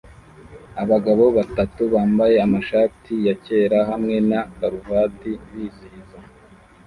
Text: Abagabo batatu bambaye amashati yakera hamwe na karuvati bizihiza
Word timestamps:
Abagabo 0.83 1.23
batatu 1.37 1.81
bambaye 1.93 2.35
amashati 2.45 3.13
yakera 3.27 3.79
hamwe 3.89 4.15
na 4.29 4.39
karuvati 4.55 5.31
bizihiza 5.53 6.19